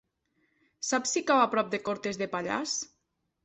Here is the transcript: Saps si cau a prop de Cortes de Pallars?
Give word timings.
Saps 0.87 1.13
si 1.17 1.23
cau 1.29 1.43
a 1.43 1.47
prop 1.53 1.71
de 1.77 1.83
Cortes 1.91 2.21
de 2.25 2.33
Pallars? 2.35 2.77